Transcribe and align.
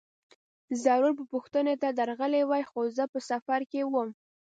ضرور 0.83 1.11
به 1.17 1.23
پوښتنې 1.33 1.75
ته 1.81 1.87
درغلی 1.99 2.43
وای، 2.45 2.63
خو 2.69 2.79
زه 2.97 3.03
په 3.13 3.19
سفر 3.29 3.59
کې 3.71 3.81
وم. 3.85 4.09